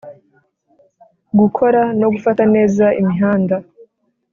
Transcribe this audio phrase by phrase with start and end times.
[1.39, 3.55] gukora no gufata neza imihanda,